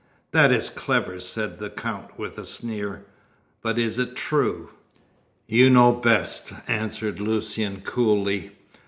[0.31, 3.05] "That is clever," said the Count, with a sneer.
[3.61, 4.71] "But is it true?"
[5.45, 8.49] "You know best," answered Lucian, coolly.